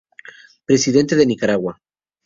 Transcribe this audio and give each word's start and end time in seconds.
Presidente 0.65 1.15
de 1.15 1.27
Nicaragua. 1.27 1.79